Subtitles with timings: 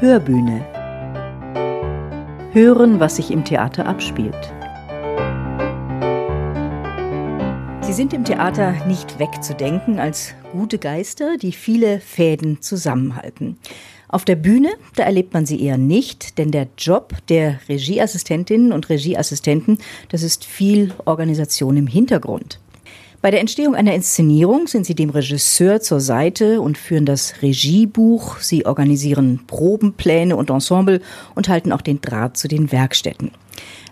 [0.00, 0.66] Hörbühne.
[2.52, 4.52] Hören, was sich im Theater abspielt.
[7.80, 13.56] Sie sind im Theater nicht wegzudenken als gute Geister, die viele Fäden zusammenhalten.
[14.08, 18.88] Auf der Bühne, da erlebt man sie eher nicht, denn der Job der Regieassistentinnen und
[18.88, 22.58] Regieassistenten, das ist viel Organisation im Hintergrund.
[23.24, 28.36] Bei der Entstehung einer Inszenierung sind sie dem Regisseur zur Seite und führen das Regiebuch.
[28.40, 31.00] Sie organisieren Probenpläne und Ensemble
[31.34, 33.30] und halten auch den Draht zu den Werkstätten.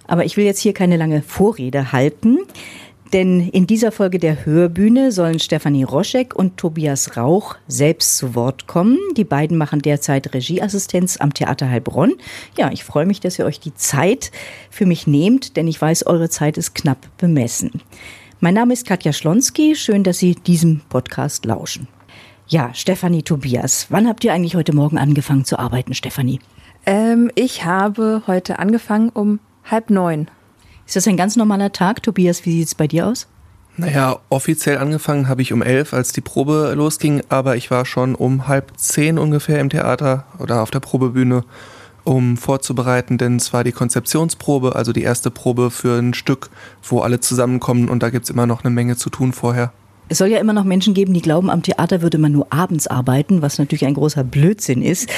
[0.06, 2.40] Aber ich will jetzt hier keine lange Vorrede halten.
[3.14, 8.66] Denn in dieser Folge der Hörbühne sollen Stefanie Roschek und Tobias Rauch selbst zu Wort
[8.66, 8.98] kommen.
[9.16, 12.16] Die beiden machen derzeit Regieassistenz am Theater Heilbronn.
[12.58, 14.30] Ja, ich freue mich, dass ihr euch die Zeit
[14.68, 17.80] für mich nehmt, denn ich weiß, eure Zeit ist knapp bemessen.
[18.44, 19.76] Mein Name ist Katja Schlonski.
[19.76, 21.86] Schön, dass Sie diesem Podcast lauschen.
[22.48, 26.40] Ja, Stefanie Tobias, wann habt ihr eigentlich heute Morgen angefangen zu arbeiten, Stefanie?
[26.84, 29.38] Ähm, ich habe heute angefangen um
[29.70, 30.28] halb neun.
[30.88, 32.44] Ist das ein ganz normaler Tag, Tobias?
[32.44, 33.28] Wie sieht es bei dir aus?
[33.76, 38.16] Naja, offiziell angefangen habe ich um elf, als die Probe losging, aber ich war schon
[38.16, 41.44] um halb zehn ungefähr im Theater oder auf der Probebühne
[42.04, 46.50] um vorzubereiten, denn es war die Konzeptionsprobe, also die erste Probe für ein Stück,
[46.82, 49.72] wo alle zusammenkommen und da gibt es immer noch eine Menge zu tun vorher.
[50.08, 52.86] Es soll ja immer noch Menschen geben, die glauben, am Theater würde man nur abends
[52.86, 55.08] arbeiten, was natürlich ein großer Blödsinn ist.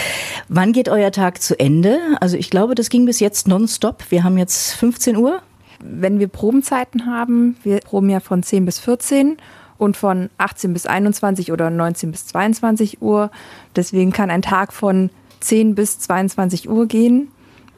[0.48, 1.98] Wann geht euer Tag zu Ende?
[2.20, 4.04] Also ich glaube, das ging bis jetzt nonstop.
[4.10, 5.40] Wir haben jetzt 15 Uhr.
[5.80, 9.36] Wenn wir Probenzeiten haben, wir proben ja von 10 bis 14
[9.78, 13.30] und von 18 bis 21 oder 19 bis 22 Uhr.
[13.74, 15.10] Deswegen kann ein Tag von
[15.44, 17.28] 10 bis 22 Uhr gehen.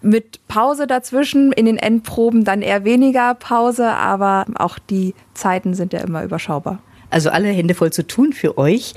[0.02, 5.92] Mit Pause dazwischen, in den Endproben dann eher weniger Pause, aber auch die Zeiten sind
[5.92, 6.80] ja immer überschaubar.
[7.08, 8.94] Also alle Hände voll zu tun für euch.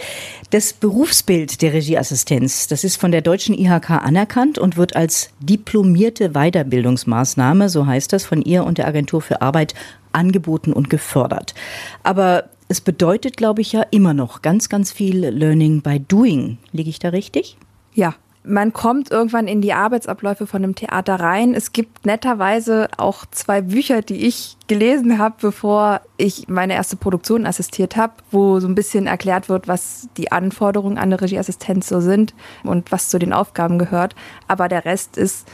[0.49, 6.31] Das Berufsbild der Regieassistenz, das ist von der deutschen IHK anerkannt und wird als diplomierte
[6.31, 9.75] Weiterbildungsmaßnahme, so heißt das, von ihr und der Agentur für Arbeit
[10.11, 11.53] angeboten und gefördert.
[12.03, 16.57] Aber es bedeutet, glaube ich, ja immer noch ganz, ganz viel Learning by Doing.
[16.71, 17.57] Liege ich da richtig?
[17.93, 21.53] Ja, man kommt irgendwann in die Arbeitsabläufe von einem Theater rein.
[21.53, 27.45] Es gibt netterweise auch zwei Bücher, die ich gelesen habe, bevor ich meine erste Produktion
[27.45, 31.99] assistiert habe, wo so ein bisschen erklärt wird, was die Anforderungen an eine Regieassistenz so
[31.99, 32.33] sind
[32.63, 34.15] und was zu den Aufgaben gehört.
[34.47, 35.47] Aber der Rest ist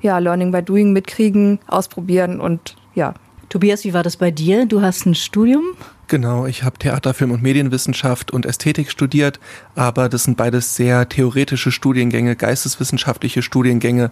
[0.00, 3.14] ja Learning by Doing, mitkriegen, ausprobieren und ja.
[3.48, 4.64] Tobias, wie war das bei dir?
[4.64, 5.62] Du hast ein Studium?
[6.12, 9.40] Genau, ich habe Theater, Film und Medienwissenschaft und Ästhetik studiert,
[9.74, 14.10] aber das sind beides sehr theoretische Studiengänge, geisteswissenschaftliche Studiengänge,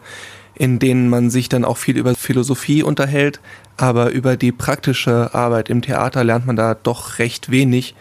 [0.54, 3.38] in denen man sich dann auch viel über Philosophie unterhält,
[3.76, 7.94] aber über die praktische Arbeit im Theater lernt man da doch recht wenig.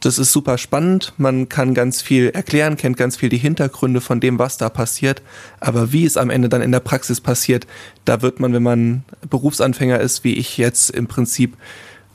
[0.00, 4.18] Das ist super spannend, man kann ganz viel erklären, kennt ganz viel die Hintergründe von
[4.18, 5.22] dem, was da passiert,
[5.60, 7.68] aber wie es am Ende dann in der Praxis passiert,
[8.04, 11.56] da wird man, wenn man Berufsanfänger ist, wie ich jetzt im Prinzip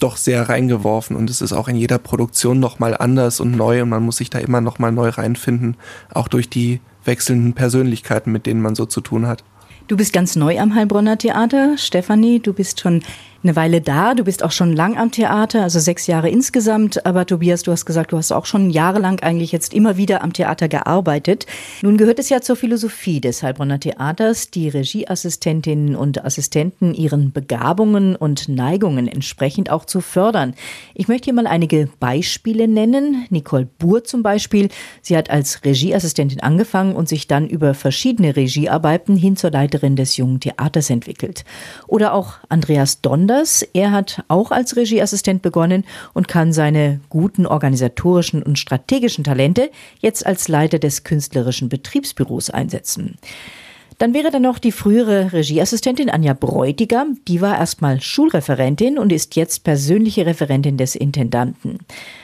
[0.02, 3.90] doch sehr reingeworfen und es ist auch in jeder Produktion nochmal anders und neu und
[3.90, 5.78] man muss sich da immer nochmal neu reinfinden,
[6.14, 9.44] auch durch die wechselnden Persönlichkeiten, mit denen man so zu tun hat.
[9.88, 11.78] Du bist ganz neu am Heilbronner Theater.
[11.78, 13.04] Stefanie, du bist schon
[13.44, 14.14] eine Weile da.
[14.14, 17.06] Du bist auch schon lang am Theater, also sechs Jahre insgesamt.
[17.06, 20.34] Aber Tobias, du hast gesagt, du hast auch schon jahrelang eigentlich jetzt immer wieder am
[20.34, 21.48] Theater gearbeitet.
[21.82, 28.16] Nun gehört es ja zur Philosophie des Heilbronner Theaters, die Regieassistentinnen und Assistenten ihren Begabungen
[28.16, 30.54] und Neigungen entsprechend auch zu fördern.
[30.94, 33.26] Ich möchte hier mal einige Beispiele nennen.
[33.30, 34.70] Nicole Buhr zum Beispiel.
[35.02, 40.18] Sie hat als Regieassistentin angefangen und sich dann über verschiedene Regiearbeiten hin zur Leiterin des
[40.18, 41.44] Jungen Theaters entwickelt.
[41.88, 43.64] Oder auch Andreas Donder anders.
[43.74, 50.26] Er hat auch als Regieassistent begonnen und kann seine guten organisatorischen und strategischen Talente jetzt
[50.26, 53.18] als Leiter des künstlerischen Betriebsbüros einsetzen.
[54.02, 57.20] Dann wäre da noch die frühere Regieassistentin Anja Bräutigam.
[57.28, 61.78] Die war erstmal Schulreferentin und ist jetzt persönliche Referentin des Intendanten.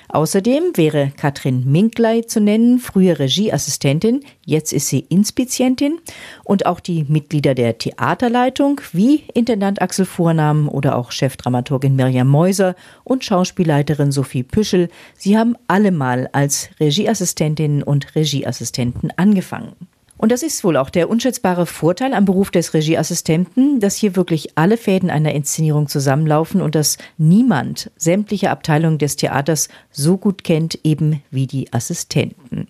[0.09, 5.99] Außerdem wäre Katrin Minkley zu nennen, frühe Regieassistentin, jetzt ist sie Inspizientin
[6.43, 12.75] und auch die Mitglieder der Theaterleitung wie Intendant Axel Vornamen oder auch Chefdramaturgin Mirjam Meuser
[13.03, 14.89] und Schauspielleiterin Sophie Püschel.
[15.15, 19.75] Sie haben alle mal als Regieassistentinnen und Regieassistenten angefangen.
[20.17, 24.57] Und das ist wohl auch der unschätzbare Vorteil am Beruf des Regieassistenten, dass hier wirklich
[24.57, 30.79] alle Fäden einer Inszenierung zusammenlaufen und dass niemand sämtliche Abteilungen des Theaters so gut kennt,
[30.83, 32.67] eben wie die Assistenten.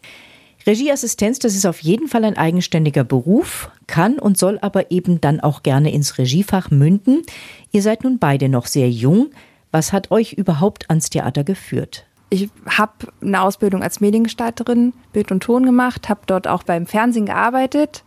[0.65, 5.39] Regieassistenz, das ist auf jeden Fall ein eigenständiger Beruf, kann und soll aber eben dann
[5.39, 7.21] auch gerne ins Regiefach münden.
[7.71, 9.29] Ihr seid nun beide noch sehr jung.
[9.71, 12.06] Was hat euch überhaupt ans Theater geführt?
[12.29, 12.91] Ich habe
[13.21, 18.03] eine Ausbildung als Mediengestalterin, Bild und Ton gemacht, habe dort auch beim Fernsehen gearbeitet,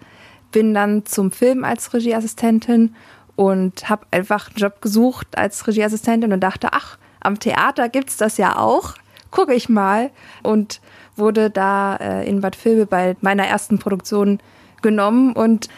[0.52, 2.94] bin dann zum Film als Regieassistentin
[3.36, 8.16] und habe einfach einen Job gesucht als Regieassistentin und dachte, ach, am Theater gibt es
[8.16, 8.94] das ja auch.
[9.30, 10.10] Gucke ich mal.
[10.42, 10.80] Und
[11.16, 14.40] wurde da äh, in Bad Vilbel bei meiner ersten Produktion
[14.82, 15.68] genommen und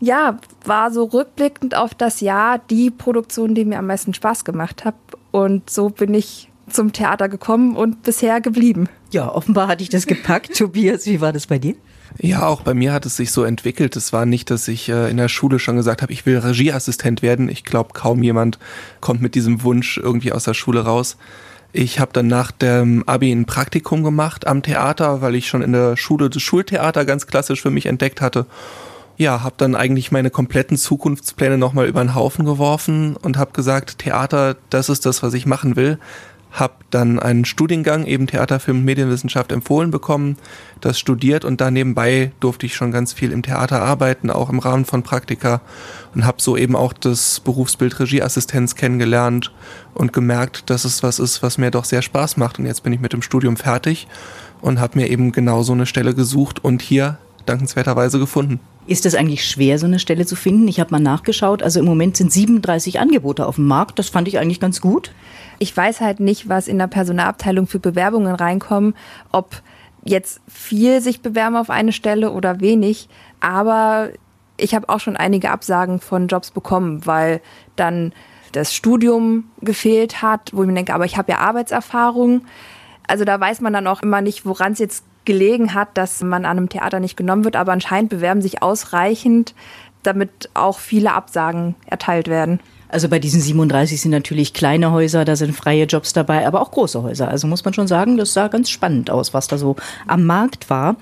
[0.00, 4.84] ja, war so rückblickend auf das Jahr die Produktion, die mir am meisten Spaß gemacht
[4.84, 4.96] hat.
[5.30, 8.88] Und so bin ich zum Theater gekommen und bisher geblieben.
[9.10, 10.54] Ja, offenbar hatte ich das gepackt.
[10.56, 11.74] Tobias, wie war das bei dir?
[12.18, 13.96] Ja, auch bei mir hat es sich so entwickelt.
[13.96, 17.22] Es war nicht, dass ich äh, in der Schule schon gesagt habe, ich will Regieassistent
[17.22, 17.48] werden.
[17.48, 18.58] Ich glaube, kaum jemand
[19.00, 21.16] kommt mit diesem Wunsch irgendwie aus der Schule raus.
[21.72, 25.72] Ich habe dann nach dem Abi ein Praktikum gemacht am Theater, weil ich schon in
[25.72, 28.44] der Schule das Schultheater ganz klassisch für mich entdeckt hatte.
[29.16, 33.98] Ja, habe dann eigentlich meine kompletten Zukunftspläne nochmal über den Haufen geworfen und habe gesagt,
[33.98, 35.98] Theater, das ist das, was ich machen will
[36.52, 40.36] habe dann einen Studiengang, eben Theater, Film und Medienwissenschaft empfohlen bekommen,
[40.80, 44.58] das studiert und da nebenbei durfte ich schon ganz viel im Theater arbeiten, auch im
[44.58, 45.62] Rahmen von Praktika
[46.14, 49.50] und habe so eben auch das Berufsbild Regieassistenz kennengelernt
[49.94, 52.92] und gemerkt, dass es was ist, was mir doch sehr Spaß macht und jetzt bin
[52.92, 54.06] ich mit dem Studium fertig
[54.60, 58.60] und habe mir eben genau so eine Stelle gesucht und hier dankenswerterweise gefunden.
[58.86, 60.66] Ist es eigentlich schwer, so eine Stelle zu finden?
[60.66, 61.62] Ich habe mal nachgeschaut.
[61.62, 63.98] Also im Moment sind 37 Angebote auf dem Markt.
[63.98, 65.12] Das fand ich eigentlich ganz gut.
[65.60, 68.94] Ich weiß halt nicht, was in der Personalabteilung für Bewerbungen reinkommen,
[69.30, 69.62] ob
[70.04, 73.08] jetzt viel sich bewerben auf eine Stelle oder wenig.
[73.38, 74.10] Aber
[74.56, 77.40] ich habe auch schon einige Absagen von Jobs bekommen, weil
[77.76, 78.12] dann
[78.50, 82.42] das Studium gefehlt hat, wo ich mir denke, aber ich habe ja Arbeitserfahrung.
[83.06, 86.44] Also da weiß man dann auch immer nicht, woran es jetzt gelegen hat, dass man
[86.44, 87.56] an einem Theater nicht genommen wird.
[87.56, 89.54] Aber anscheinend bewerben sich ausreichend,
[90.02, 92.60] damit auch viele Absagen erteilt werden.
[92.88, 96.70] Also bei diesen 37 sind natürlich kleine Häuser, da sind freie Jobs dabei, aber auch
[96.70, 97.28] große Häuser.
[97.28, 99.76] Also muss man schon sagen, das sah ganz spannend aus, was da so
[100.06, 100.96] am Markt war.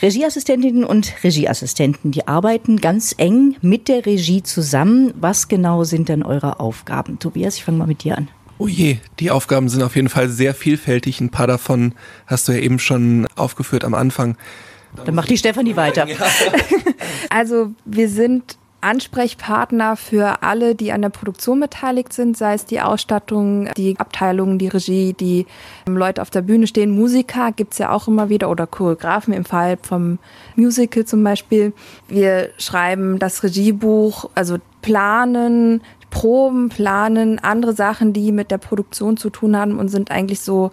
[0.00, 5.12] Regieassistentinnen und Regieassistenten, die arbeiten ganz eng mit der Regie zusammen.
[5.18, 7.18] Was genau sind denn eure Aufgaben?
[7.18, 8.28] Tobias, ich fange mal mit dir an.
[8.58, 11.20] Oh je, die Aufgaben sind auf jeden Fall sehr vielfältig.
[11.20, 11.94] Ein paar davon
[12.26, 14.36] hast du ja eben schon aufgeführt am Anfang.
[15.04, 16.06] Dann macht die Stefanie weiter.
[17.30, 22.80] Also wir sind Ansprechpartner für alle, die an der Produktion beteiligt sind, sei es die
[22.80, 25.46] Ausstattung, die Abteilungen, die Regie, die
[25.86, 26.90] Leute auf der Bühne stehen.
[26.90, 30.18] Musiker gibt's ja auch immer wieder oder Choreografen im Fall vom
[30.54, 31.72] Musical zum Beispiel.
[32.06, 39.30] Wir schreiben das Regiebuch, also planen, Proben, planen, andere Sachen, die mit der Produktion zu
[39.30, 40.70] tun haben und sind eigentlich so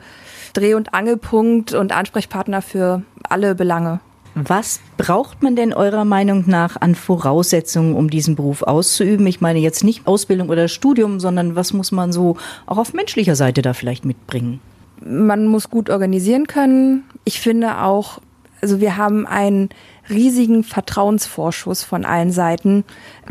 [0.53, 3.99] Dreh- und Angelpunkt und Ansprechpartner für alle Belange.
[4.35, 9.25] Was braucht man denn eurer Meinung nach an Voraussetzungen, um diesen Beruf auszuüben?
[9.27, 12.35] Ich meine jetzt nicht Ausbildung oder Studium, sondern was muss man so
[12.65, 14.59] auch auf menschlicher Seite da vielleicht mitbringen?
[15.01, 17.03] Man muss gut organisieren können.
[17.23, 18.19] Ich finde auch,
[18.61, 19.69] also wir haben einen
[20.09, 22.83] riesigen Vertrauensvorschuss von allen Seiten,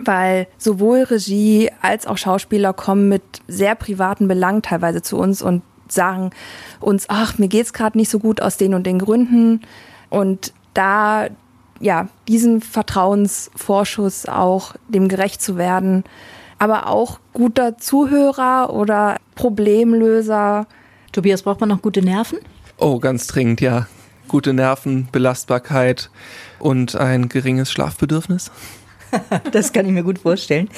[0.05, 5.63] weil sowohl Regie als auch Schauspieler kommen mit sehr privaten Belangen teilweise zu uns und
[5.89, 6.31] sagen
[6.81, 9.61] uns, ach, mir geht's gerade nicht so gut aus den und den Gründen.
[10.11, 11.29] Und da
[11.81, 16.05] ja diesen Vertrauensvorschuss auch dem gerecht zu werden,
[16.59, 20.67] aber auch guter Zuhörer oder Problemlöser.
[21.13, 22.39] Tobias, braucht man noch gute Nerven?
[22.79, 23.87] Oh, ganz dringend, ja.
[24.29, 26.11] Gute Nerven, Belastbarkeit
[26.59, 28.51] und ein geringes Schlafbedürfnis.
[29.53, 30.69] das kann ich mir gut vorstellen.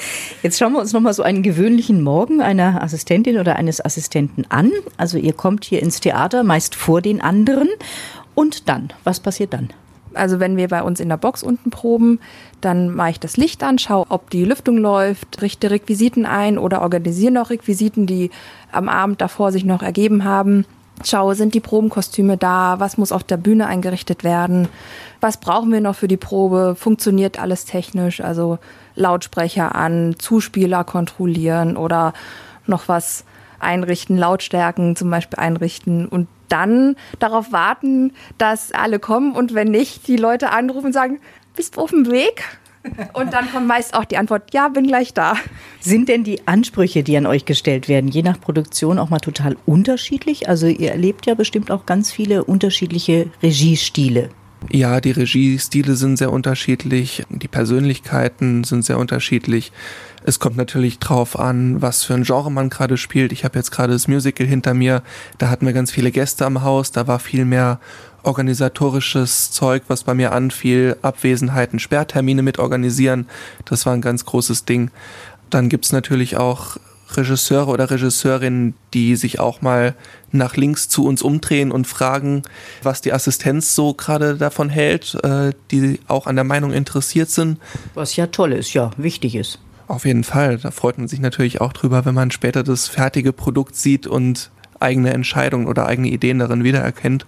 [0.43, 4.45] Jetzt schauen wir uns noch mal so einen gewöhnlichen Morgen einer Assistentin oder eines Assistenten
[4.49, 4.71] an.
[4.97, 7.69] Also ihr kommt hier ins Theater, meist vor den anderen.
[8.35, 9.69] Und dann, was passiert dann?
[10.13, 12.19] Also wenn wir bei uns in der Box unten proben,
[12.61, 16.81] dann mache ich das Licht an, schaue, ob die Lüftung läuft, richte Requisiten ein oder
[16.81, 18.31] organisiere noch Requisiten, die
[18.71, 20.65] am Abend davor sich noch ergeben haben.
[21.05, 22.79] Schaue, sind die Probenkostüme da?
[22.79, 24.67] Was muss auf der Bühne eingerichtet werden?
[25.21, 26.75] Was brauchen wir noch für die Probe?
[26.77, 28.21] Funktioniert alles technisch?
[28.21, 28.57] Also
[28.95, 32.13] Lautsprecher an, Zuspieler kontrollieren oder
[32.65, 33.25] noch was
[33.59, 40.07] einrichten, Lautstärken zum Beispiel einrichten und dann darauf warten, dass alle kommen und wenn nicht,
[40.07, 41.19] die Leute anrufen und sagen,
[41.55, 42.43] bist du auf dem Weg?
[43.13, 45.35] Und dann kommt meist auch die Antwort, ja, bin gleich da.
[45.79, 49.57] Sind denn die Ansprüche, die an euch gestellt werden, je nach Produktion auch mal total
[49.65, 50.47] unterschiedlich?
[50.47, 54.29] Also ihr erlebt ja bestimmt auch ganz viele unterschiedliche Regiestile.
[54.71, 59.71] Ja, die Regiestile sind sehr unterschiedlich, die Persönlichkeiten sind sehr unterschiedlich.
[60.25, 63.31] Es kommt natürlich drauf an, was für ein Genre man gerade spielt.
[63.31, 65.03] Ich habe jetzt gerade das Musical hinter mir,
[65.37, 67.79] da hatten wir ganz viele Gäste am Haus, da war viel mehr
[68.27, 73.27] organisatorisches Zeug, was bei mir anfiel, Abwesenheiten, Sperrtermine mit organisieren,
[73.65, 74.91] das war ein ganz großes Ding.
[75.49, 76.77] Dann gibt's natürlich auch
[77.15, 79.95] Regisseure oder Regisseurinnen, die sich auch mal
[80.31, 82.41] nach links zu uns umdrehen und fragen,
[82.83, 87.59] was die Assistenz so gerade davon hält, äh, die auch an der Meinung interessiert sind.
[87.93, 89.59] Was ja toll ist, ja, wichtig ist.
[89.87, 90.57] Auf jeden Fall.
[90.57, 94.51] Da freut man sich natürlich auch drüber, wenn man später das fertige Produkt sieht und
[94.79, 97.25] eigene Entscheidungen oder eigene Ideen darin wiedererkennt.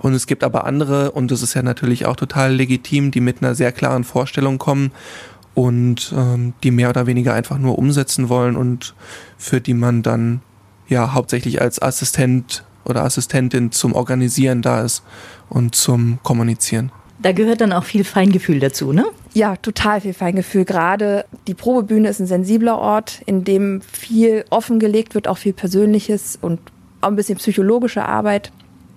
[0.00, 3.42] Und es gibt aber andere, und das ist ja natürlich auch total legitim, die mit
[3.42, 4.92] einer sehr klaren Vorstellung kommen
[5.54, 8.94] und ähm, die mehr oder weniger einfach nur umsetzen wollen und
[9.36, 10.40] für die man dann
[10.88, 15.02] ja hauptsächlich als Assistent oder Assistentin zum Organisieren da ist
[15.48, 16.92] und zum Kommunizieren.
[17.20, 19.04] Da gehört dann auch viel Feingefühl dazu, ne?
[19.34, 20.64] Ja, total viel Feingefühl.
[20.64, 26.38] Gerade die Probebühne ist ein sensibler Ort, in dem viel offengelegt wird, auch viel Persönliches
[26.40, 26.60] und
[27.00, 28.52] auch ein bisschen psychologische Arbeit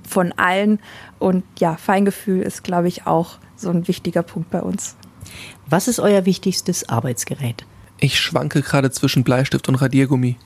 [0.07, 0.79] von allen.
[1.19, 4.95] Und ja, Feingefühl ist, glaube ich, auch so ein wichtiger Punkt bei uns.
[5.67, 7.65] Was ist euer wichtigstes Arbeitsgerät?
[7.99, 10.37] Ich schwanke gerade zwischen Bleistift und Radiergummi.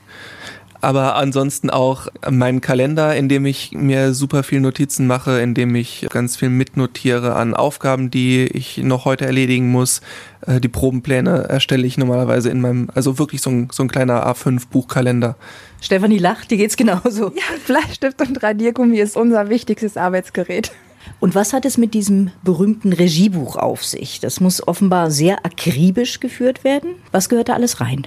[0.80, 5.74] Aber ansonsten auch meinen Kalender, in dem ich mir super viel Notizen mache, in dem
[5.74, 10.00] ich ganz viel mitnotiere an Aufgaben, die ich noch heute erledigen muss.
[10.46, 14.26] Äh, die Probenpläne erstelle ich normalerweise in meinem, also wirklich so ein, so ein kleiner
[14.26, 15.36] A5-Buchkalender.
[15.80, 17.32] Stefanie lacht, die geht's genauso.
[17.36, 20.72] Ja, Bleistift und Radiergummi ist unser wichtigstes Arbeitsgerät.
[21.20, 24.20] Und was hat es mit diesem berühmten Regiebuch auf sich?
[24.20, 26.94] Das muss offenbar sehr akribisch geführt werden.
[27.12, 28.06] Was gehört da alles rein?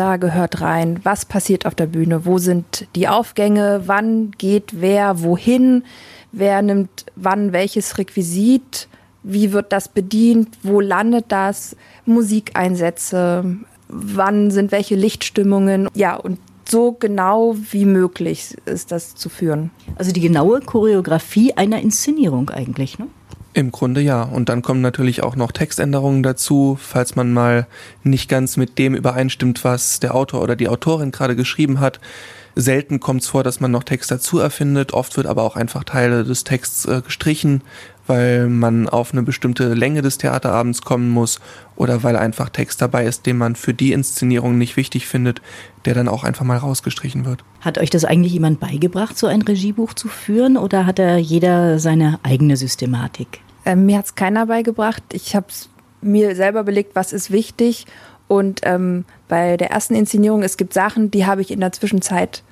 [0.00, 5.22] Da gehört rein, was passiert auf der Bühne, wo sind die Aufgänge, wann geht wer
[5.22, 5.84] wohin,
[6.32, 8.88] wer nimmt wann welches Requisit,
[9.22, 11.76] wie wird das bedient, wo landet das,
[12.06, 15.86] Musikeinsätze, wann sind welche Lichtstimmungen.
[15.92, 19.70] Ja, und so genau wie möglich ist das zu führen.
[19.96, 23.06] Also die genaue Choreografie einer Inszenierung eigentlich, ne?
[23.52, 24.22] Im Grunde ja.
[24.22, 27.66] Und dann kommen natürlich auch noch Textänderungen dazu, falls man mal
[28.04, 32.00] nicht ganz mit dem übereinstimmt, was der Autor oder die Autorin gerade geschrieben hat.
[32.54, 34.92] Selten kommt es vor, dass man noch Text dazu erfindet.
[34.92, 37.62] Oft wird aber auch einfach Teile des Texts äh, gestrichen,
[38.10, 41.38] weil man auf eine bestimmte Länge des Theaterabends kommen muss
[41.76, 45.40] oder weil einfach Text dabei ist, den man für die Inszenierung nicht wichtig findet,
[45.84, 47.44] der dann auch einfach mal rausgestrichen wird.
[47.60, 51.78] Hat euch das eigentlich jemand beigebracht, so ein Regiebuch zu führen oder hat da jeder
[51.78, 53.40] seine eigene Systematik?
[53.64, 55.04] Ähm, mir hat es keiner beigebracht.
[55.12, 55.46] Ich habe
[56.02, 57.86] mir selber belegt, was ist wichtig.
[58.26, 62.42] Und ähm, bei der ersten Inszenierung, es gibt Sachen, die habe ich in der Zwischenzeit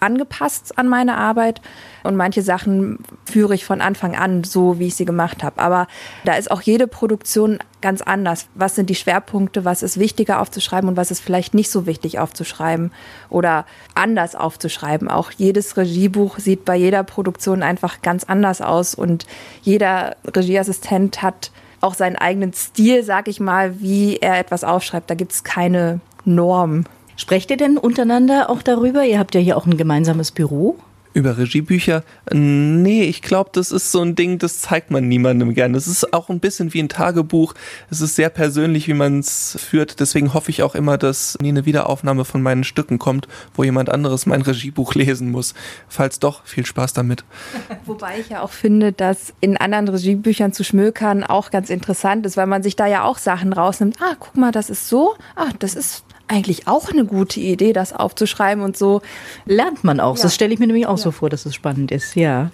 [0.00, 1.60] angepasst an meine Arbeit
[2.02, 5.60] und manche Sachen führe ich von Anfang an so, wie ich sie gemacht habe.
[5.60, 5.86] Aber
[6.24, 8.46] da ist auch jede Produktion ganz anders.
[8.54, 9.64] Was sind die Schwerpunkte?
[9.64, 12.92] Was ist wichtiger aufzuschreiben und was ist vielleicht nicht so wichtig aufzuschreiben
[13.28, 15.08] oder anders aufzuschreiben?
[15.08, 19.26] Auch jedes Regiebuch sieht bei jeder Produktion einfach ganz anders aus und
[19.62, 21.50] jeder Regieassistent hat
[21.80, 25.10] auch seinen eigenen Stil, sag ich mal, wie er etwas aufschreibt.
[25.10, 26.84] Da gibt es keine Norm.
[27.16, 29.04] Sprecht ihr denn untereinander auch darüber?
[29.04, 30.78] Ihr habt ja hier auch ein gemeinsames Büro.
[31.14, 32.04] Über Regiebücher?
[32.30, 35.78] Nee, ich glaube, das ist so ein Ding, das zeigt man niemandem gerne.
[35.78, 37.54] Es ist auch ein bisschen wie ein Tagebuch.
[37.90, 39.98] Es ist sehr persönlich, wie man es führt.
[40.00, 43.88] Deswegen hoffe ich auch immer, dass nie eine Wiederaufnahme von meinen Stücken kommt, wo jemand
[43.88, 45.54] anderes mein Regiebuch lesen muss.
[45.88, 47.24] Falls doch, viel Spaß damit.
[47.86, 52.36] Wobei ich ja auch finde, dass in anderen Regiebüchern zu schmökern auch ganz interessant ist,
[52.36, 53.96] weil man sich da ja auch Sachen rausnimmt.
[54.02, 55.14] Ah, guck mal, das ist so.
[55.34, 59.02] Ah, das ist eigentlich auch eine gute Idee, das aufzuschreiben und so.
[59.44, 60.16] Lernt man auch.
[60.16, 60.22] Ja.
[60.22, 61.02] Das stelle ich mir nämlich auch ja.
[61.04, 62.50] so vor, dass es spannend ist, ja.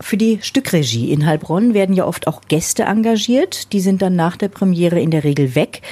[0.00, 3.72] Für die Stückregie in Heilbronn werden ja oft auch Gäste engagiert.
[3.72, 5.82] Die sind dann nach der Premiere in der Regel weg.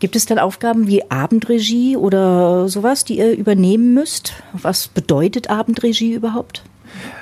[0.00, 4.34] Gibt es dann Aufgaben wie Abendregie oder sowas, die ihr übernehmen müsst?
[4.52, 6.62] Was bedeutet Abendregie überhaupt?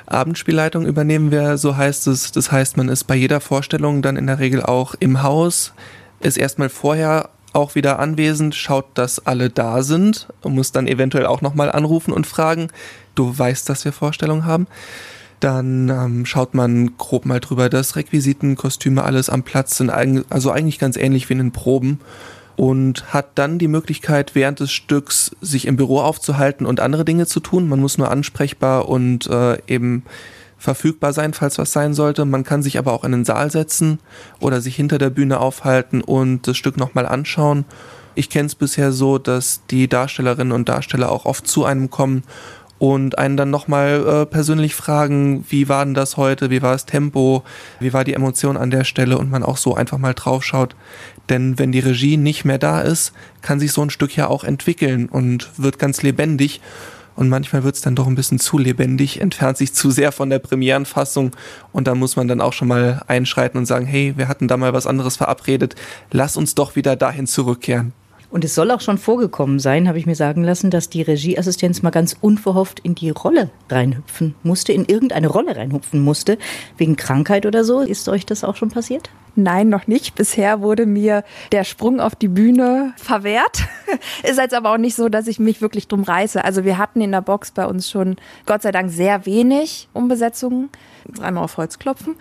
[0.05, 2.31] Abendspielleitung übernehmen wir, so heißt es.
[2.31, 5.73] Das heißt, man ist bei jeder Vorstellung dann in der Regel auch im Haus,
[6.19, 11.41] ist erstmal vorher auch wieder anwesend, schaut, dass alle da sind muss dann eventuell auch
[11.41, 12.69] nochmal anrufen und fragen,
[13.15, 14.67] du weißt, dass wir Vorstellungen haben.
[15.39, 20.51] Dann ähm, schaut man grob mal drüber, dass Requisiten, Kostüme, alles am Platz sind, also
[20.51, 21.99] eigentlich ganz ähnlich wie in den Proben
[22.55, 27.25] und hat dann die Möglichkeit, während des Stücks sich im Büro aufzuhalten und andere Dinge
[27.25, 27.67] zu tun.
[27.67, 30.03] Man muss nur ansprechbar und äh, eben
[30.63, 32.23] verfügbar sein, falls was sein sollte.
[32.23, 33.99] Man kann sich aber auch in den Saal setzen
[34.39, 37.65] oder sich hinter der Bühne aufhalten und das Stück nochmal anschauen.
[38.15, 42.23] Ich kenne es bisher so, dass die Darstellerinnen und Darsteller auch oft zu einem kommen
[42.79, 46.85] und einen dann nochmal äh, persönlich fragen, wie war denn das heute, wie war das
[46.85, 47.43] Tempo,
[47.81, 50.77] wie war die Emotion an der Stelle und man auch so einfach mal draufschaut.
[51.27, 54.45] Denn wenn die Regie nicht mehr da ist, kann sich so ein Stück ja auch
[54.45, 56.61] entwickeln und wird ganz lebendig
[57.15, 60.29] und manchmal wird es dann doch ein bisschen zu lebendig, entfernt sich zu sehr von
[60.29, 61.31] der Premierenfassung
[61.71, 64.57] und da muss man dann auch schon mal einschreiten und sagen, hey, wir hatten da
[64.57, 65.75] mal was anderes verabredet,
[66.11, 67.93] lass uns doch wieder dahin zurückkehren.
[68.33, 71.83] Und es soll auch schon vorgekommen sein, habe ich mir sagen lassen, dass die Regieassistenz
[71.83, 76.39] mal ganz unverhofft in die Rolle reinhüpfen musste, in irgendeine Rolle reinhüpfen musste,
[76.75, 77.81] wegen Krankheit oder so.
[77.81, 79.11] Ist euch das auch schon passiert?
[79.35, 80.15] Nein, noch nicht.
[80.15, 83.65] Bisher wurde mir der Sprung auf die Bühne verwehrt.
[84.23, 86.43] Ist jetzt aber auch nicht so, dass ich mich wirklich drum reiße.
[86.43, 88.15] Also wir hatten in der Box bei uns schon
[88.47, 90.69] Gott sei Dank sehr wenig Umbesetzungen.
[91.11, 92.15] Dreimal auf Holz klopfen.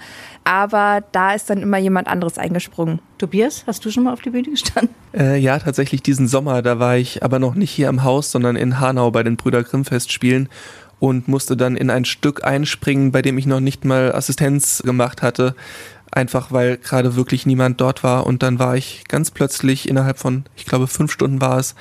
[0.44, 3.00] Aber da ist dann immer jemand anderes eingesprungen.
[3.18, 4.94] Tobias, hast du schon mal auf die Bühne gestanden?
[5.14, 6.62] Äh, ja, tatsächlich diesen Sommer.
[6.62, 9.62] Da war ich aber noch nicht hier im Haus, sondern in Hanau bei den Brüder
[9.62, 10.48] Grimm Festspielen
[10.98, 15.20] und musste dann in ein Stück einspringen, bei dem ich noch nicht mal Assistenz gemacht
[15.20, 15.56] hatte.
[16.12, 18.26] Einfach weil gerade wirklich niemand dort war.
[18.26, 21.74] Und dann war ich ganz plötzlich innerhalb von, ich glaube, fünf Stunden war es,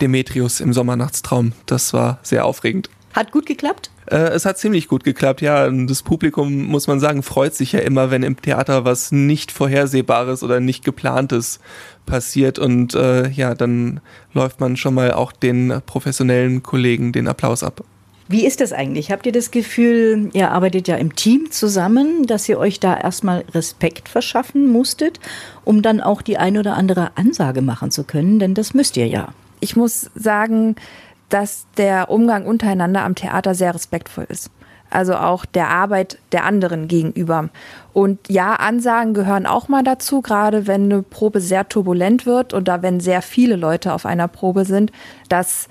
[0.00, 1.52] Demetrius im Sommernachtstraum.
[1.66, 2.90] Das war sehr aufregend.
[3.14, 3.90] Hat gut geklappt?
[4.06, 5.68] Äh, es hat ziemlich gut geklappt, ja.
[5.68, 10.42] Das Publikum, muss man sagen, freut sich ja immer, wenn im Theater was nicht Vorhersehbares
[10.42, 11.60] oder nicht Geplantes
[12.06, 12.58] passiert.
[12.58, 14.00] Und äh, ja, dann
[14.32, 17.84] läuft man schon mal auch den professionellen Kollegen den Applaus ab.
[18.28, 19.12] Wie ist das eigentlich?
[19.12, 23.44] Habt ihr das Gefühl, ihr arbeitet ja im Team zusammen, dass ihr euch da erstmal
[23.54, 25.20] Respekt verschaffen musstet,
[25.64, 28.40] um dann auch die ein oder andere Ansage machen zu können?
[28.40, 29.28] Denn das müsst ihr ja.
[29.60, 30.74] Ich muss sagen,
[31.28, 34.50] dass der Umgang untereinander am Theater sehr respektvoll ist.
[34.88, 37.48] Also auch der Arbeit der anderen gegenüber.
[37.92, 42.82] Und ja, Ansagen gehören auch mal dazu, gerade wenn eine Probe sehr turbulent wird oder
[42.82, 44.92] wenn sehr viele Leute auf einer Probe sind,
[45.28, 45.68] dass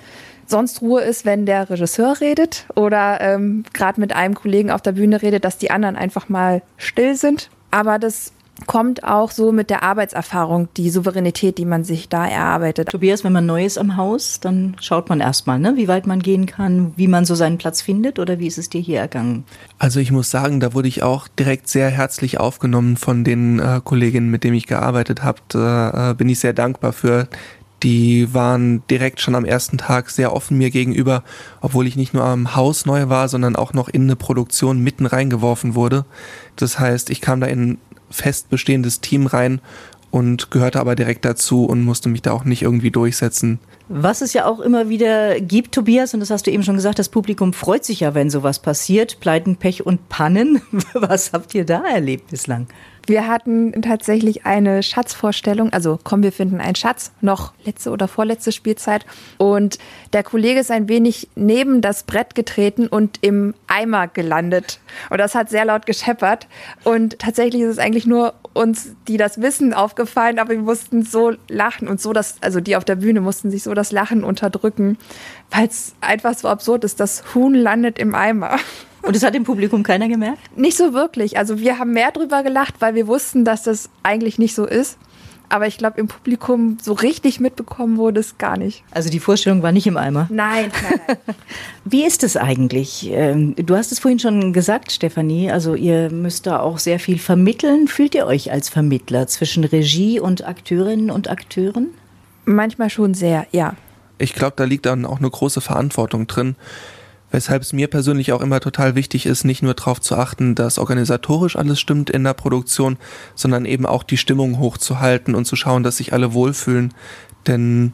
[0.48, 4.92] sonst Ruhe ist, wenn der Regisseur redet oder ähm, gerade mit einem Kollegen auf der
[4.92, 7.50] Bühne redet, dass die anderen einfach mal still sind.
[7.72, 8.32] Aber das
[8.68, 12.90] kommt auch so mit der Arbeitserfahrung, die Souveränität, die man sich da erarbeitet.
[12.90, 16.22] Tobias, wenn man neu ist am Haus, dann schaut man erstmal, ne, wie weit man
[16.22, 19.44] gehen kann, wie man so seinen Platz findet oder wie ist es dir hier ergangen?
[19.78, 23.82] Also ich muss sagen, da wurde ich auch direkt sehr herzlich aufgenommen von den äh,
[23.84, 25.40] Kolleginnen, mit denen ich gearbeitet habe.
[25.50, 27.28] Da äh, bin ich sehr dankbar für.
[27.86, 31.24] Die waren direkt schon am ersten Tag sehr offen mir gegenüber,
[31.62, 35.06] obwohl ich nicht nur am Haus neu war, sondern auch noch in eine Produktion mitten
[35.06, 36.04] reingeworfen wurde.
[36.56, 37.78] Das heißt, ich kam da in
[38.10, 39.62] fest bestehendes Team rein
[40.10, 43.60] und gehörte aber direkt dazu und musste mich da auch nicht irgendwie durchsetzen.
[43.88, 46.98] Was es ja auch immer wieder gibt, Tobias, und das hast du eben schon gesagt,
[46.98, 49.20] das Publikum freut sich ja, wenn sowas passiert.
[49.20, 50.62] Pleiten, Pech und Pannen.
[50.94, 52.66] Was habt ihr da erlebt bislang?
[53.06, 58.52] Wir hatten tatsächlich eine Schatzvorstellung, also komm, wir finden einen Schatz, noch letzte oder vorletzte
[58.52, 59.06] Spielzeit.
[59.38, 59.78] Und
[60.14, 64.80] der Kollege ist ein wenig neben das Brett getreten und im Eimer gelandet.
[65.10, 66.48] Und das hat sehr laut gescheppert.
[66.84, 71.34] Und tatsächlich ist es eigentlich nur uns, die das wissen, aufgefallen, aber wir mussten so
[71.48, 74.98] lachen und so das, also die auf der Bühne mussten sich so das Lachen unterdrücken,
[75.52, 77.00] weil es einfach so absurd ist.
[77.00, 78.58] Das Huhn landet im Eimer.
[79.06, 80.58] Und das hat im Publikum keiner gemerkt?
[80.58, 81.38] Nicht so wirklich.
[81.38, 84.98] Also wir haben mehr drüber gelacht, weil wir wussten, dass das eigentlich nicht so ist.
[85.48, 88.84] Aber ich glaube, im Publikum so richtig mitbekommen wurde es gar nicht.
[88.92, 90.28] Also die Vorstellung war nicht im Eimer?
[90.32, 91.18] Nein, nein, nein.
[91.86, 93.10] Wie ist es eigentlich?
[93.12, 95.52] Ähm, du hast es vorhin schon gesagt, Stefanie.
[95.52, 97.88] Also ihr müsst da auch sehr viel vermitteln.
[97.88, 101.90] Fühlt ihr euch als Vermittler zwischen Regie und Akteurinnen und Akteuren?
[102.46, 103.76] Manchmal schon sehr, ja.
[104.18, 106.56] Ich glaube, da liegt dann auch eine große Verantwortung drin
[107.32, 110.78] weshalb es mir persönlich auch immer total wichtig ist, nicht nur darauf zu achten, dass
[110.78, 112.98] organisatorisch alles stimmt in der Produktion,
[113.36, 116.94] sondern eben auch die Stimmung hochzuhalten und zu schauen, dass sich alle wohlfühlen.
[117.48, 117.94] Denn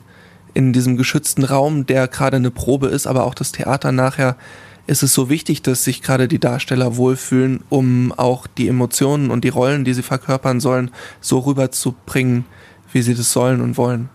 [0.54, 4.36] in diesem geschützten Raum, der gerade eine Probe ist, aber auch das Theater nachher,
[4.88, 9.44] ist es so wichtig, dass sich gerade die Darsteller wohlfühlen, um auch die Emotionen und
[9.44, 10.91] die Rollen, die sie verkörpern sollen,
[11.22, 12.46] so rüberzubringen,
[12.91, 14.10] wie sie das sollen und wollen.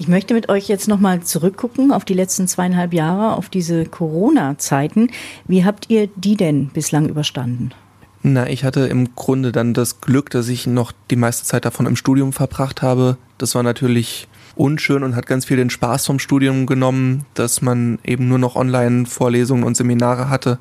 [0.00, 5.10] Ich möchte mit euch jetzt nochmal zurückgucken auf die letzten zweieinhalb Jahre, auf diese Corona-Zeiten.
[5.46, 7.72] Wie habt ihr die denn bislang überstanden?
[8.22, 11.84] Na, ich hatte im Grunde dann das Glück, dass ich noch die meiste Zeit davon
[11.84, 13.18] im Studium verbracht habe.
[13.36, 17.98] Das war natürlich unschön und hat ganz viel den Spaß vom Studium genommen, dass man
[18.02, 20.58] eben nur noch Online-Vorlesungen und Seminare hatte.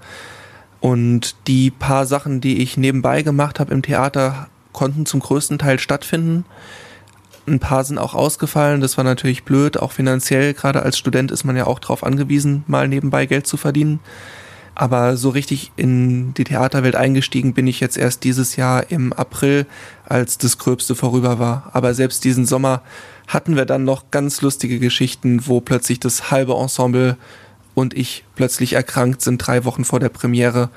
[0.82, 5.80] Und die paar Sachen, die ich nebenbei gemacht habe im Theater, konnten zum größten Teil
[5.80, 6.44] stattfinden.
[7.50, 10.54] Ein paar sind auch ausgefallen, das war natürlich blöd, auch finanziell.
[10.54, 14.00] Gerade als Student ist man ja auch darauf angewiesen, mal nebenbei Geld zu verdienen.
[14.76, 19.66] Aber so richtig in die Theaterwelt eingestiegen bin ich jetzt erst dieses Jahr im April,
[20.06, 21.72] als das Gröbste vorüber war.
[21.74, 22.82] Aber selbst diesen Sommer
[23.28, 27.18] hatten wir dann noch ganz lustige Geschichten, wo plötzlich das halbe Ensemble
[27.74, 30.70] und ich plötzlich erkrankt sind, drei Wochen vor der Premiere.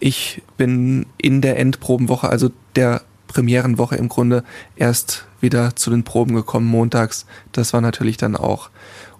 [0.00, 3.02] Ich bin in der Endprobenwoche, also der
[3.34, 4.44] Premierenwoche im Grunde
[4.76, 7.26] erst wieder zu den Proben gekommen montags.
[7.52, 8.70] Das war natürlich dann auch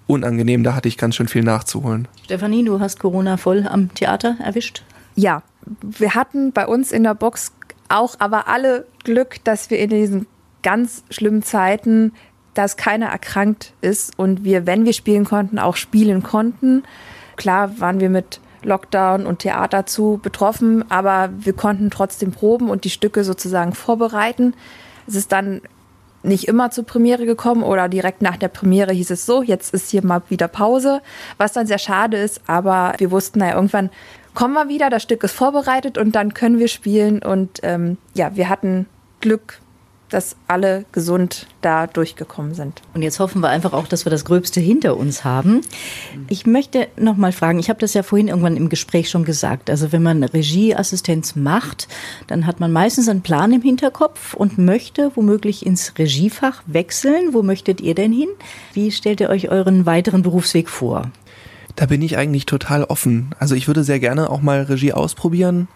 [0.07, 2.07] unangenehm, da hatte ich ganz schön viel nachzuholen.
[2.23, 4.83] Stefanie, du hast Corona voll am Theater erwischt?
[5.15, 5.43] Ja,
[5.81, 7.51] wir hatten bei uns in der Box
[7.89, 10.27] auch aber alle Glück, dass wir in diesen
[10.63, 12.11] ganz schlimmen Zeiten
[12.55, 16.83] dass keiner erkrankt ist und wir, wenn wir spielen konnten, auch spielen konnten.
[17.35, 22.83] Klar waren wir mit Lockdown und Theater zu betroffen, aber wir konnten trotzdem proben und
[22.83, 24.53] die Stücke sozusagen vorbereiten.
[25.07, 25.61] Es ist dann
[26.23, 29.91] nicht immer zur Premiere gekommen oder direkt nach der Premiere hieß es so, jetzt ist
[29.91, 31.01] hier mal wieder Pause,
[31.37, 33.91] was dann sehr schade ist, aber wir wussten, naja, irgendwann
[34.33, 38.35] kommen wir wieder, das Stück ist vorbereitet und dann können wir spielen und ähm, ja,
[38.35, 38.87] wir hatten
[39.21, 39.59] Glück,
[40.15, 42.81] dass alle gesund da durchgekommen sind.
[42.93, 45.59] Und jetzt hoffen wir einfach auch, dass wir das Gröbste hinter uns haben.
[46.29, 49.69] Ich möchte noch mal fragen, ich habe das ja vorhin irgendwann im Gespräch schon gesagt.
[49.69, 51.89] Also wenn man Regieassistenz macht,
[52.27, 57.33] dann hat man meistens einen Plan im Hinterkopf und möchte womöglich ins Regiefach wechseln.
[57.33, 58.29] Wo möchtet ihr denn hin?
[58.71, 61.11] Wie stellt ihr euch euren weiteren Berufsweg vor?
[61.75, 63.35] Da bin ich eigentlich total offen.
[63.37, 65.67] Also ich würde sehr gerne auch mal Regie ausprobieren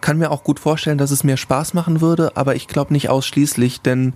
[0.00, 3.08] kann mir auch gut vorstellen, dass es mir Spaß machen würde, aber ich glaube nicht
[3.08, 4.14] ausschließlich, denn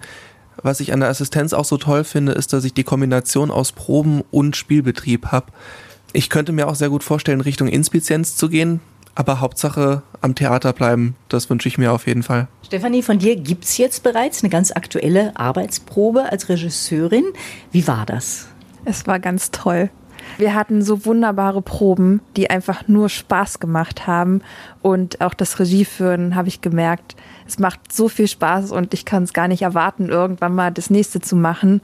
[0.62, 3.72] was ich an der Assistenz auch so toll finde, ist, dass ich die Kombination aus
[3.72, 5.46] Proben und Spielbetrieb habe.
[6.12, 8.80] Ich könnte mir auch sehr gut vorstellen, Richtung Inspizienz zu gehen,
[9.14, 12.48] aber Hauptsache am Theater bleiben, das wünsche ich mir auf jeden Fall.
[12.64, 17.24] Stefanie, von dir gibt es jetzt bereits eine ganz aktuelle Arbeitsprobe als Regisseurin.
[17.70, 18.46] Wie war das?
[18.84, 19.90] Es war ganz toll.
[20.38, 24.42] Wir hatten so wunderbare Proben, die einfach nur Spaß gemacht haben.
[24.80, 27.16] Und auch das Regieführen habe ich gemerkt,
[27.46, 30.90] es macht so viel Spaß und ich kann es gar nicht erwarten, irgendwann mal das
[30.90, 31.80] nächste zu machen.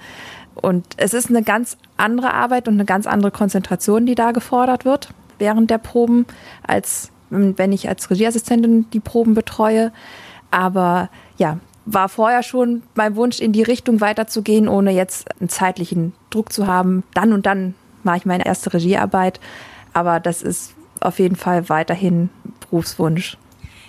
[0.54, 4.84] Und es ist eine ganz andere Arbeit und eine ganz andere Konzentration, die da gefordert
[4.84, 6.26] wird während der Proben,
[6.66, 9.92] als wenn ich als Regieassistentin die Proben betreue.
[10.50, 16.12] Aber ja, war vorher schon mein Wunsch, in die Richtung weiterzugehen, ohne jetzt einen zeitlichen
[16.30, 17.02] Druck zu haben.
[17.14, 19.40] Dann und dann mache ich meine erste Regiearbeit.
[19.92, 22.30] Aber das ist auf jeden Fall weiterhin
[22.60, 23.36] Berufswunsch.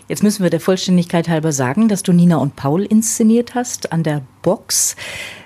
[0.09, 4.01] Jetzt müssen wir der Vollständigkeit halber sagen, dass du Nina und Paul inszeniert hast an
[4.01, 4.95] der Box.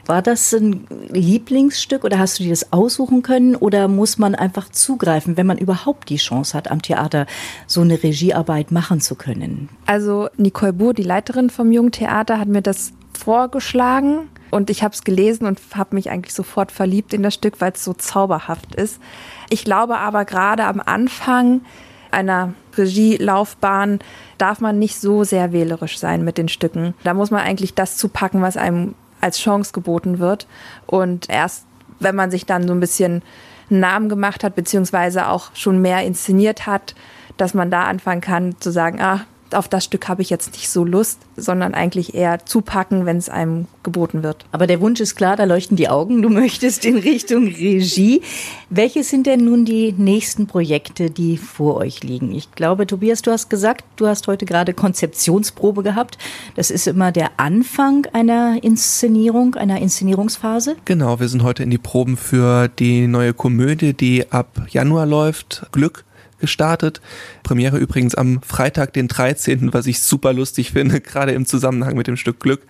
[0.06, 4.70] War das ein Lieblingsstück oder hast du dir das aussuchen können oder muss man einfach
[4.70, 7.26] zugreifen, wenn man überhaupt die Chance hat, am Theater
[7.68, 9.68] so eine Regiearbeit machen zu können?
[9.86, 14.94] Also Nicole Buhr, die Leiterin vom Jungen Theater, hat mir das vorgeschlagen und ich habe
[14.94, 18.76] es gelesen und habe mich eigentlich sofort verliebt in das Stück, weil es so zauberhaft
[18.76, 19.00] ist.
[19.50, 21.62] Ich glaube aber gerade am Anfang
[22.12, 24.00] einer Regielaufbahn
[24.38, 26.94] darf man nicht so sehr wählerisch sein mit den Stücken.
[27.04, 30.46] Da muss man eigentlich das zupacken, was einem als Chance geboten wird.
[30.86, 31.66] Und erst
[32.00, 33.24] wenn man sich dann so ein bisschen
[33.72, 36.94] einen Namen gemacht hat, beziehungsweise auch schon mehr inszeniert hat,
[37.38, 39.22] dass man da anfangen kann zu sagen, ah,
[39.54, 43.30] auf das Stück habe ich jetzt nicht so Lust, sondern eigentlich eher zupacken, wenn es
[43.30, 44.46] einem geboten wird.
[44.52, 46.22] Aber der Wunsch ist klar, da leuchten die Augen.
[46.22, 48.22] Du möchtest in Richtung Regie.
[48.70, 52.34] Welche sind denn nun die nächsten Projekte, die vor euch liegen?
[52.34, 56.18] Ich glaube, Tobias, du hast gesagt, du hast heute gerade Konzeptionsprobe gehabt.
[56.56, 60.76] Das ist immer der Anfang einer Inszenierung, einer Inszenierungsphase.
[60.86, 65.68] Genau, wir sind heute in die Proben für die neue Komödie, die ab Januar läuft.
[65.72, 66.06] Glück
[66.44, 67.00] gestartet.
[67.42, 72.08] Premiere übrigens am Freitag, den 13., was ich super lustig finde, gerade im Zusammenhang mit
[72.08, 72.68] dem Stück Glück.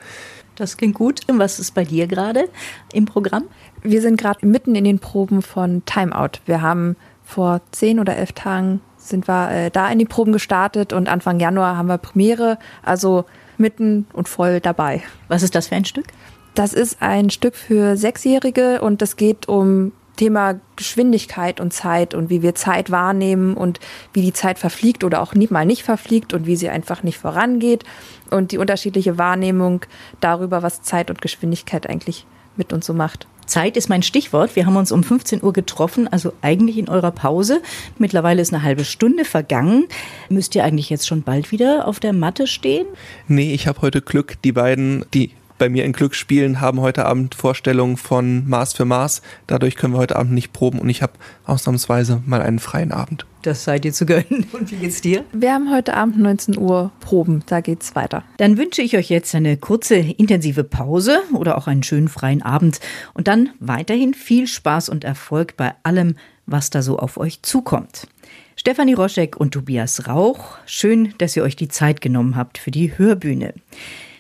[0.56, 1.22] Das klingt gut.
[1.28, 2.48] Was ist bei dir gerade
[2.94, 3.46] im Programm?
[3.82, 6.40] Wir sind gerade mitten in den Proben von Timeout.
[6.46, 10.94] Wir haben vor zehn oder elf Tagen sind wir äh, da in die Proben gestartet
[10.94, 13.26] und Anfang Januar haben wir Premiere, also
[13.58, 15.02] mitten und voll dabei.
[15.28, 16.06] Was ist das für ein Stück?
[16.54, 22.30] Das ist ein Stück für Sechsjährige und es geht um Thema Geschwindigkeit und Zeit und
[22.30, 23.80] wie wir Zeit wahrnehmen und
[24.14, 27.18] wie die Zeit verfliegt oder auch nie mal nicht verfliegt und wie sie einfach nicht
[27.18, 27.84] vorangeht
[28.30, 29.86] und die unterschiedliche Wahrnehmung
[30.20, 33.28] darüber, was Zeit und Geschwindigkeit eigentlich mit uns so macht.
[33.46, 34.56] Zeit ist mein Stichwort.
[34.56, 37.62] Wir haben uns um 15 Uhr getroffen, also eigentlich in eurer Pause.
[37.98, 39.86] Mittlerweile ist eine halbe Stunde vergangen.
[40.30, 42.88] Müsst ihr eigentlich jetzt schon bald wieder auf der Matte stehen?
[43.28, 44.42] Nee, ich habe heute Glück.
[44.44, 49.22] Die beiden, die bei mir in Glücksspielen haben heute Abend Vorstellungen von Maß für Maß.
[49.48, 51.14] Dadurch können wir heute Abend nicht proben und ich habe
[51.46, 53.26] ausnahmsweise mal einen freien Abend.
[53.44, 54.48] Das sei dir zu gönnen.
[54.54, 55.26] Und wie geht's dir?
[55.34, 57.44] Wir haben heute Abend 19 Uhr Proben.
[57.46, 58.24] Da geht's weiter.
[58.38, 62.80] Dann wünsche ich euch jetzt eine kurze, intensive Pause oder auch einen schönen freien Abend
[63.14, 68.08] und dann weiterhin viel Spaß und Erfolg bei allem, was da so auf euch zukommt.
[68.56, 72.98] Stefanie Roschek und Tobias Rauch, schön, dass ihr euch die Zeit genommen habt für die
[72.98, 73.54] Hörbühne.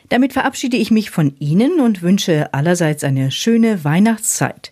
[0.10, 4.72] Damit verabschiede ich mich von Ihnen und wünsche allerseits eine schöne Weihnachtszeit.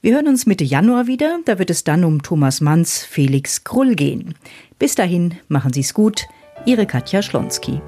[0.00, 3.94] Wir hören uns Mitte Januar wieder, da wird es dann um Thomas Manns Felix Krull
[3.94, 4.34] gehen.
[4.78, 6.26] Bis dahin, machen Sie es gut,
[6.66, 7.80] Ihre Katja Schlonski.